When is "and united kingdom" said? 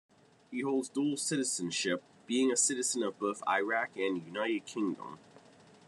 3.97-5.19